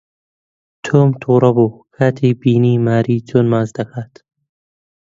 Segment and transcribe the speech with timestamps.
[0.85, 4.13] تۆم تووڕە بوو کاتێک بینی ماری جۆن ماچ دەکات.